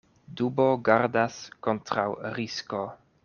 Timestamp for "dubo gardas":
0.39-1.37